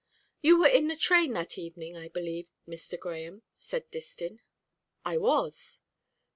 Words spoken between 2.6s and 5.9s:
Mr. Grahame," said Distin. "I was."